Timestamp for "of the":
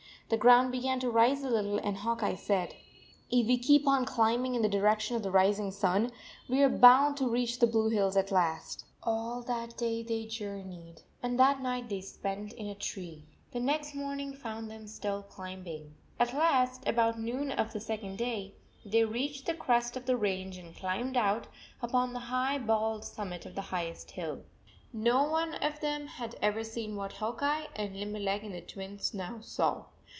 5.17-5.29, 17.51-17.81, 19.97-20.15, 23.45-23.59